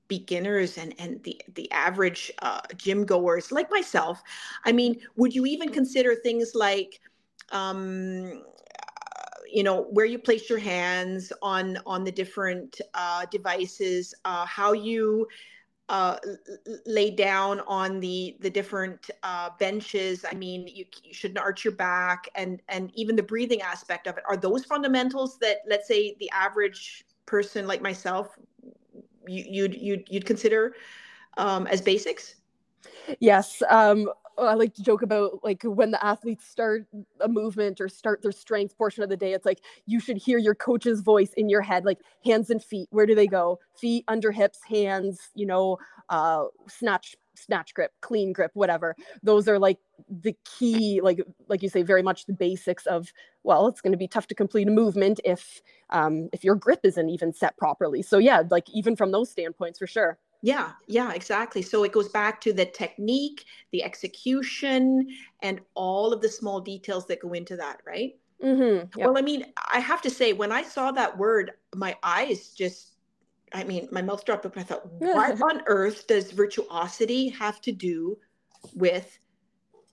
[0.09, 4.23] beginners and and the the average uh, gym goers like myself
[4.67, 7.01] i mean would you even consider things like
[7.51, 8.43] um,
[9.51, 14.73] you know where you place your hands on on the different uh, devices uh, how
[14.75, 15.27] you
[15.89, 16.17] uh,
[16.87, 21.75] lay down on the the different uh, benches i mean you, you shouldn't arch your
[21.75, 26.17] back and and even the breathing aspect of it are those fundamentals that let's say
[26.21, 28.39] the average person like myself
[29.27, 30.75] you, you'd you'd you'd consider
[31.37, 32.37] um, as basics?
[33.21, 33.63] Yes.
[33.71, 36.87] Um, I like to joke about like when the athletes start
[37.21, 40.39] a movement or start their strength portion of the day, it's like you should hear
[40.39, 42.89] your coach's voice in your head, like hands and feet.
[42.91, 43.59] Where do they go?
[43.77, 48.97] Feet under hips, hands, you know, uh, snatch, snatch grip, clean grip, whatever.
[49.23, 53.13] Those are like the key, like like you say, very much the basics of.
[53.45, 56.81] Well, it's going to be tough to complete a movement if um, if your grip
[56.85, 58.03] isn't even set properly.
[58.03, 60.19] So yeah, like even from those standpoints, for sure.
[60.43, 61.63] Yeah, yeah, exactly.
[61.63, 65.09] So it goes back to the technique, the execution,
[65.41, 68.17] and all of the small details that go into that, right?
[68.43, 68.99] Mm-hmm.
[68.99, 69.07] Yep.
[69.07, 72.95] Well, I mean, I have to say, when I saw that word, my eyes just,
[73.55, 74.61] I mean, my mouth dropped open.
[74.61, 78.19] I thought, what on earth does virtuosity have to do
[78.75, 79.17] with,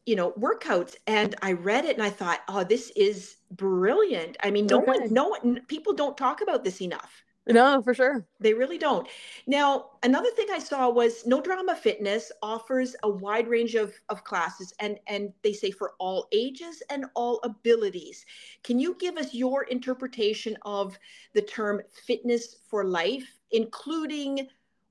[0.08, 0.96] you know, workouts?
[1.06, 4.36] And I read it and I thought, oh, this is brilliant.
[4.42, 5.00] I mean, no okay.
[5.00, 7.24] one, no one, people don't talk about this enough.
[7.50, 8.26] No, for sure.
[8.40, 9.08] They really don't.
[9.48, 14.24] Now, another thing I saw was No Drama Fitness offers a wide range of, of
[14.24, 18.26] classes and, and they say for all ages and all abilities.
[18.64, 20.98] Can you give us your interpretation of
[21.34, 24.48] the term fitness for life, including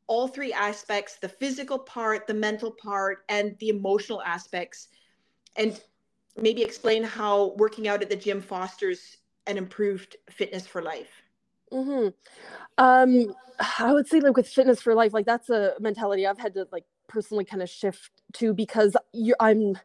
[0.09, 4.89] all three aspects the physical part, the mental part, and the emotional aspects?
[5.57, 5.81] And
[6.37, 11.23] maybe explain how working out at the gym fosters an improved fitness for life.
[11.73, 12.09] Mm-hmm.
[12.83, 13.35] Um,
[13.81, 16.67] I would say like with fitness for life, like that's a mentality I've had to
[16.73, 19.79] like personally kind of shift to because you I'm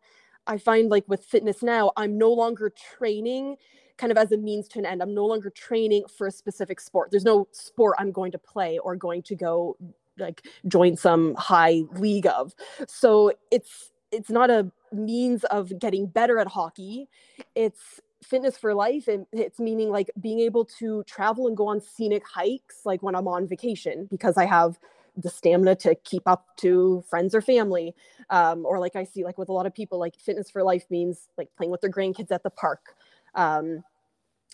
[0.46, 3.58] I find like with fitness now, I'm no longer training
[3.98, 5.02] kind of as a means to an end.
[5.02, 7.12] I'm no longer training for a specific sport.
[7.12, 9.78] There's no sport I'm going to play or going to go
[10.18, 12.54] like join some high league of.
[12.88, 17.08] So it's it's not a means of getting better at hockey.
[17.56, 21.80] It's fitness for life and it's meaning like being able to travel and go on
[21.80, 24.78] scenic hikes like when i'm on vacation because i have
[25.18, 27.94] the stamina to keep up to friends or family.
[28.30, 30.86] Um, or like i see like with a lot of people like fitness for life
[30.90, 32.96] means like playing with their grandkids at the park.
[33.36, 33.84] Um,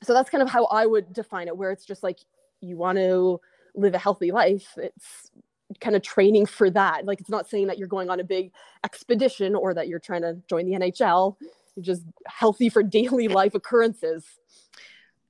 [0.03, 2.19] so that's kind of how i would define it where it's just like
[2.61, 3.39] you want to
[3.75, 4.67] live a healthy life.
[4.77, 5.31] It's
[5.79, 7.05] kind of training for that.
[7.05, 8.51] Like it's not saying that you're going on a big
[8.83, 11.35] expedition or that you're trying to join the nhl
[11.81, 14.25] just healthy for daily life occurrences.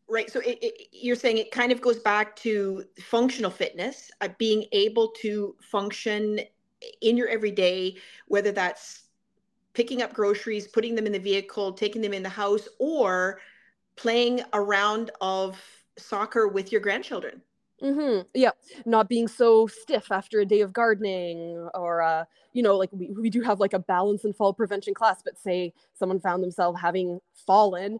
[0.07, 4.29] Right so it, it, you're saying it kind of goes back to functional fitness uh,
[4.37, 6.39] being able to function
[7.01, 7.95] in your everyday
[8.27, 9.03] whether that's
[9.73, 13.39] picking up groceries putting them in the vehicle taking them in the house or
[13.97, 15.61] playing a round of
[15.97, 17.39] soccer with your grandchildren
[17.81, 18.27] Mm-hmm.
[18.33, 18.51] Yeah,
[18.85, 23.09] not being so stiff after a day of gardening, or uh, you know, like we,
[23.09, 25.21] we do have like a balance and fall prevention class.
[25.23, 27.99] But say someone found themselves having fallen,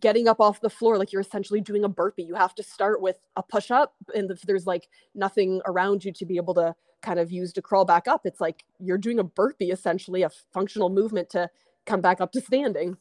[0.00, 2.22] getting up off the floor, like you're essentially doing a burpee.
[2.22, 6.12] You have to start with a push up, and if there's like nothing around you
[6.12, 9.18] to be able to kind of use to crawl back up, it's like you're doing
[9.18, 11.50] a burpee, essentially a functional movement to
[11.84, 12.96] come back up to standing.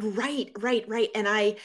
[0.00, 1.10] Right, right, right.
[1.14, 1.56] And I,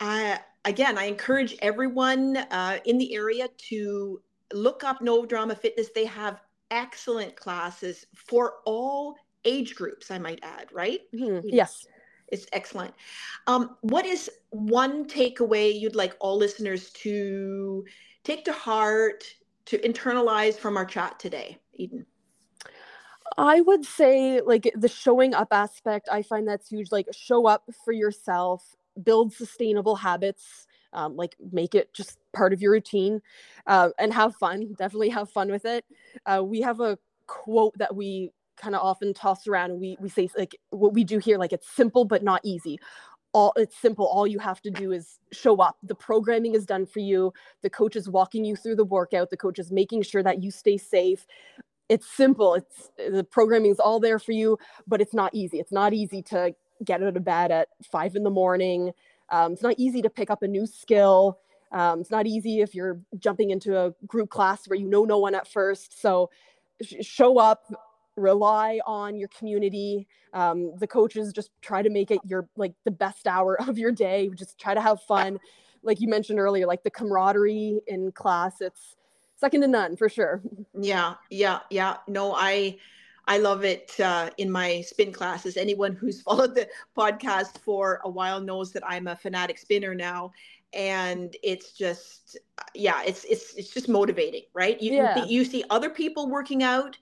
[0.00, 4.20] I again, I encourage everyone uh, in the area to
[4.52, 5.90] look up No Drama Fitness.
[5.94, 6.40] They have
[6.70, 11.00] excellent classes for all age groups, I might add, right?
[11.14, 11.48] Mm-hmm.
[11.50, 11.86] Yes.
[12.28, 12.94] It's excellent.
[13.46, 17.84] Um, what is one takeaway you'd like all listeners to
[18.24, 19.24] take to heart,
[19.66, 22.06] to internalize from our chat today, Eden?
[23.36, 26.92] I would say like the showing up aspect, I find that's huge.
[26.92, 32.60] Like show up for yourself, build sustainable habits, um, like make it just part of
[32.60, 33.20] your routine
[33.66, 34.74] uh, and have fun.
[34.78, 35.84] Definitely have fun with it.
[36.26, 40.08] Uh, we have a quote that we kind of often toss around and we, we
[40.08, 42.78] say like what we do here, like it's simple but not easy.
[43.32, 44.06] All it's simple.
[44.06, 45.78] All you have to do is show up.
[45.82, 47.32] The programming is done for you.
[47.62, 49.30] The coach is walking you through the workout.
[49.30, 51.26] The coach is making sure that you stay safe.
[51.88, 52.54] It's simple.
[52.54, 55.58] It's the programming is all there for you but it's not easy.
[55.58, 56.54] It's not easy to
[56.84, 58.92] get out of bed at five in the morning.
[59.30, 61.38] Um, it's not easy to pick up a new skill.
[61.72, 65.18] Um, it's not easy if you're jumping into a group class where you know no
[65.18, 66.00] one at first.
[66.00, 66.30] So
[66.82, 67.64] sh- show up
[68.16, 70.06] rely on your community.
[70.34, 73.92] Um, the coaches just try to make it your like the best hour of your
[73.92, 74.30] day.
[74.34, 75.38] Just try to have fun.
[75.82, 78.96] Like you mentioned earlier like the camaraderie in class it's
[79.36, 80.42] second to none for sure.
[80.78, 81.96] Yeah yeah yeah.
[82.06, 82.78] No i
[83.26, 88.10] i love it uh, in my spin classes anyone who's followed the podcast for a
[88.10, 90.32] while knows that i'm a fanatic spinner now
[90.72, 92.38] and it's just
[92.74, 95.24] yeah it's it's it's just motivating right you yeah.
[95.24, 96.96] you see other people working out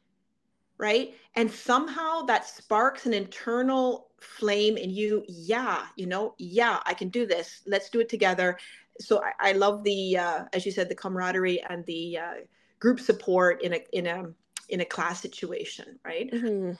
[0.80, 1.14] right?
[1.36, 5.22] And somehow that sparks an internal flame in you.
[5.28, 7.60] Yeah, you know, yeah, I can do this.
[7.66, 8.58] Let's do it together.
[8.98, 12.34] So I, I love the, uh, as you said, the camaraderie and the uh,
[12.80, 14.32] group support in a in a
[14.70, 16.30] in a class situation, right?
[16.30, 16.72] Mm-hmm.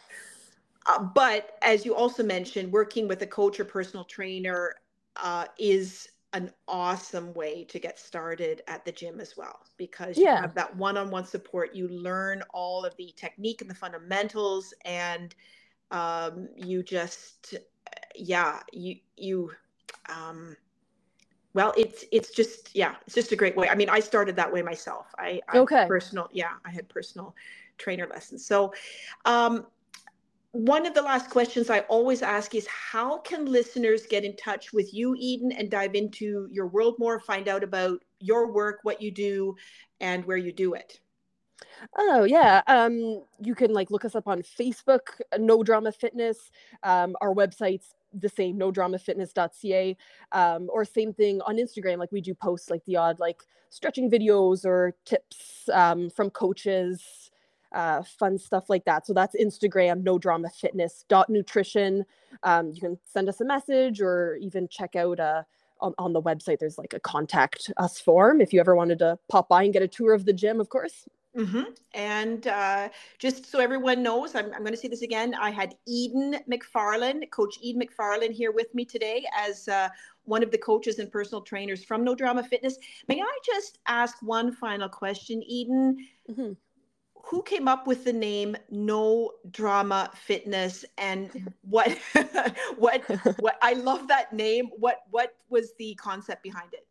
[0.86, 4.74] Uh, but as you also mentioned, working with a coach or personal trainer
[5.16, 10.24] uh, is an awesome way to get started at the gym as well because you
[10.24, 10.41] yeah.
[10.41, 15.34] have that one-on-one support you learn all of the technique and the fundamentals and
[15.91, 17.57] um, you just
[18.14, 19.51] yeah you you
[20.09, 20.57] um,
[21.55, 24.53] well it's it's just yeah it's just a great way i mean i started that
[24.53, 27.34] way myself i, I okay personal yeah i had personal
[27.81, 28.72] trainer lessons so
[29.24, 29.66] um,
[30.53, 34.72] one of the last questions I always ask is how can listeners get in touch
[34.72, 39.01] with you, Eden, and dive into your world more, find out about your work, what
[39.01, 39.55] you do,
[40.01, 40.99] and where you do it?
[41.97, 46.51] Oh yeah, um, you can like look us up on Facebook, No Drama Fitness.
[46.83, 49.97] Um, our website's the same, no dramafitness.ca,
[50.33, 51.99] um, or same thing on Instagram.
[51.99, 57.30] Like we do post like the odd like stretching videos or tips um, from coaches
[57.73, 59.07] uh, fun stuff like that.
[59.07, 62.05] So that's Instagram, no drama fitness dot nutrition.
[62.43, 65.43] Um, you can send us a message or even check out uh,
[65.81, 66.59] on, on the website.
[66.59, 69.83] There's like a contact us form if you ever wanted to pop by and get
[69.83, 71.07] a tour of the gym, of course.
[71.37, 71.62] Mm-hmm.
[71.95, 72.89] And uh,
[73.21, 75.33] just so everyone knows, I'm, I'm going to say this again.
[75.35, 79.89] I had Eden McFarlane, Coach Eden McFarlane, here with me today as uh,
[80.25, 82.79] one of the coaches and personal trainers from No Drama Fitness.
[83.07, 86.05] May I just ask one final question, Eden?
[86.29, 86.53] Mm-hmm
[87.25, 91.97] who came up with the name no drama fitness and what
[92.77, 93.03] what
[93.39, 94.71] what i love that name.
[94.79, 96.87] What what was the concept behind it?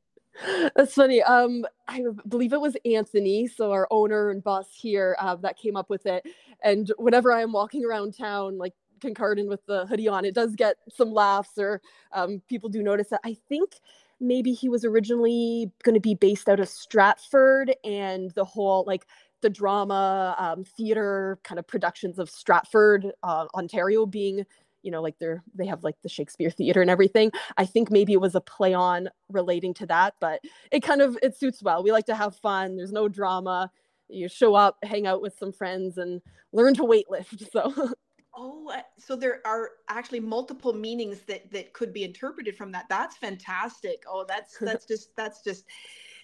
[0.76, 1.22] That's funny.
[1.24, 5.76] Um i believe it was anthony so our owner and boss here uh, that came
[5.76, 6.26] up with it.
[6.64, 10.56] And whenever i am walking around town like Kincardine with the hoodie on it does
[10.56, 13.80] get some laughs or um, people do notice that i think
[14.20, 19.06] maybe he was originally going to be based out of stratford and the whole like
[19.42, 24.46] the drama um, theater kind of productions of Stratford, uh, Ontario being
[24.82, 27.32] you know like they're they have like the shakespeare theater and everything.
[27.58, 31.18] I think maybe it was a play on relating to that but it kind of
[31.22, 31.84] it suits well.
[31.84, 32.76] We like to have fun.
[32.76, 33.72] There's no drama.
[34.08, 36.22] You show up hang out with some friends and
[36.54, 37.94] learn to weightlift so.
[38.36, 42.86] Oh uh, so there are actually multiple meanings that that could be interpreted from that.
[42.90, 44.04] That's fantastic.
[44.08, 45.66] Oh that's that's just that's just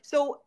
[0.02, 0.42] so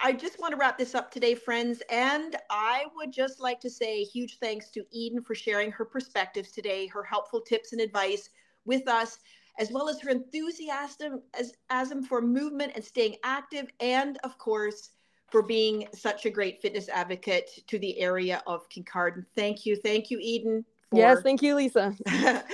[0.00, 1.82] I just want to wrap this up today, friends.
[1.90, 6.52] And I would just like to say huge thanks to Eden for sharing her perspectives
[6.52, 8.30] today, her helpful tips and advice
[8.64, 9.18] with us.
[9.60, 14.90] as well as her enthusiasm as, for movement and staying active, and of course,
[15.30, 19.26] for being such a great fitness advocate to the area of Kincardine.
[19.34, 19.74] Thank you.
[19.74, 20.64] Thank you, Eden.
[20.90, 20.98] For...
[20.98, 21.92] Yes, thank you, Lisa.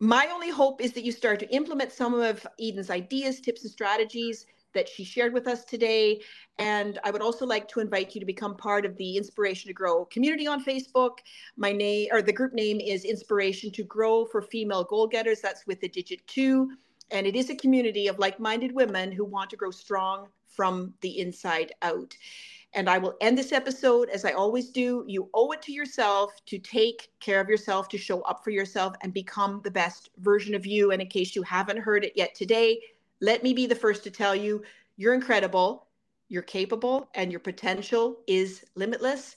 [0.00, 3.70] My only hope is that you start to implement some of Eden's ideas, tips, and
[3.70, 4.46] strategies
[4.78, 6.20] that she shared with us today.
[6.58, 9.74] And I would also like to invite you to become part of the Inspiration to
[9.74, 11.18] Grow community on Facebook.
[11.56, 15.40] My name or the group name is Inspiration to Grow for Female Goal Getters.
[15.40, 16.70] That's with the digit two.
[17.10, 20.94] And it is a community of like minded women who want to grow strong from
[21.00, 22.16] the inside out.
[22.74, 25.04] And I will end this episode as I always do.
[25.08, 28.94] You owe it to yourself to take care of yourself, to show up for yourself,
[29.00, 30.92] and become the best version of you.
[30.92, 32.78] And in case you haven't heard it yet today,
[33.20, 34.62] let me be the first to tell you
[34.96, 35.86] you're incredible,
[36.28, 39.36] you're capable, and your potential is limitless.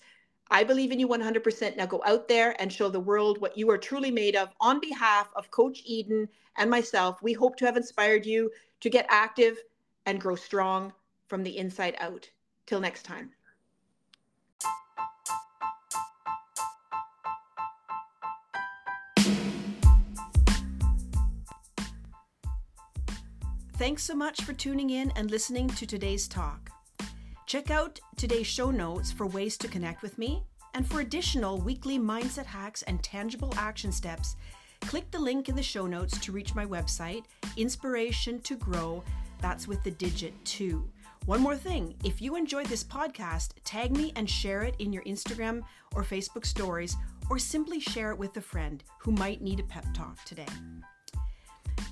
[0.50, 1.78] I believe in you 100%.
[1.78, 4.50] Now go out there and show the world what you are truly made of.
[4.60, 6.28] On behalf of Coach Eden
[6.58, 8.52] and myself, we hope to have inspired you
[8.82, 9.58] to get active
[10.06, 10.92] and grow strong
[11.28, 12.30] from the inside out.
[12.66, 13.32] Till next time.
[23.82, 26.70] Thanks so much for tuning in and listening to today's talk.
[27.48, 30.44] Check out today's show notes for ways to connect with me
[30.76, 34.36] and for additional weekly mindset hacks and tangible action steps.
[34.82, 37.24] Click the link in the show notes to reach my website,
[37.58, 39.04] Inspiration to Grow.
[39.40, 40.88] That's with the digit 2.
[41.26, 45.04] One more thing if you enjoyed this podcast, tag me and share it in your
[45.06, 45.64] Instagram
[45.96, 46.96] or Facebook stories,
[47.32, 50.46] or simply share it with a friend who might need a pep talk today.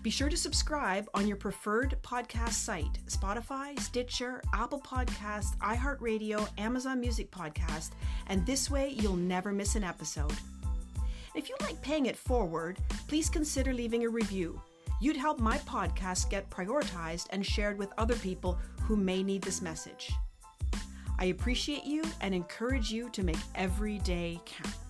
[0.02, 7.02] Be sure to subscribe on your preferred podcast site Spotify, Stitcher, Apple Podcast, iHeartRadio, Amazon
[7.02, 7.92] Music Podcast,
[8.28, 10.34] and this way you'll never miss an episode.
[11.36, 14.62] If you like paying it forward, please consider leaving a review.
[15.02, 19.62] You'd help my podcast get prioritized and shared with other people who may need this
[19.62, 20.12] message.
[21.20, 24.89] I appreciate you and encourage you to make every day count.